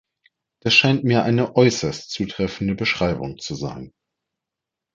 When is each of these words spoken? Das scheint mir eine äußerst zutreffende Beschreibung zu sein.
Das 0.63 0.73
scheint 0.73 1.03
mir 1.03 1.21
eine 1.23 1.55
äußerst 1.55 2.09
zutreffende 2.09 2.73
Beschreibung 2.73 3.37
zu 3.37 3.53
sein. 3.53 3.93